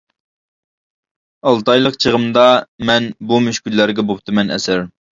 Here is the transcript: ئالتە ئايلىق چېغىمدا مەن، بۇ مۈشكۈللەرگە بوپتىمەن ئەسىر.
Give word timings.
ئالتە 1.51 1.75
ئايلىق 1.75 1.99
چېغىمدا 2.07 2.49
مەن، 2.91 3.09
بۇ 3.31 3.43
مۈشكۈللەرگە 3.49 4.11
بوپتىمەن 4.13 4.55
ئەسىر. 4.59 4.87